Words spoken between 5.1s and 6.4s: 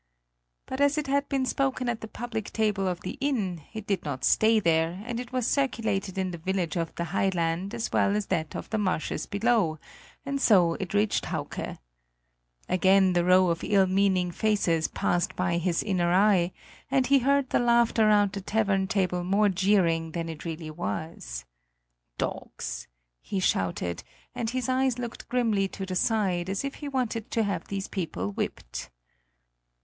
it was circulated in the